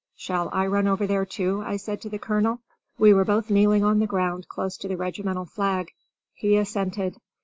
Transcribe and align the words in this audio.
"Shall 0.15 0.49
I 0.51 0.65
run 0.65 0.87
over 0.87 1.05
there 1.05 1.27
too?" 1.27 1.61
I 1.63 1.77
said 1.77 2.01
to 2.01 2.09
the 2.09 2.17
colonel. 2.17 2.59
We 2.97 3.13
were 3.13 3.23
both 3.23 3.51
kneeling 3.51 3.83
on 3.83 3.99
the 3.99 4.07
ground 4.07 4.47
close 4.49 4.75
to 4.77 4.87
the 4.87 4.97
regimental 4.97 5.45
flag. 5.45 5.91
He 6.33 6.57
assented. 6.57 7.17